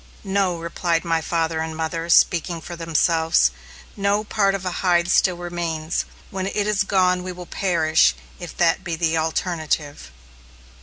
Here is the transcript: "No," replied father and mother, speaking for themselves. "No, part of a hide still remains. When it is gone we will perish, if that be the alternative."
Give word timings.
"No," 0.23 0.57
replied 0.59 1.03
father 1.23 1.59
and 1.59 1.77
mother, 1.77 2.09
speaking 2.09 2.59
for 2.59 2.75
themselves. 2.75 3.51
"No, 3.95 4.23
part 4.23 4.55
of 4.55 4.65
a 4.65 4.71
hide 4.81 5.11
still 5.11 5.37
remains. 5.37 6.05
When 6.31 6.47
it 6.47 6.65
is 6.65 6.81
gone 6.81 7.21
we 7.21 7.31
will 7.31 7.45
perish, 7.45 8.15
if 8.39 8.57
that 8.57 8.83
be 8.83 8.95
the 8.95 9.15
alternative." 9.19 10.09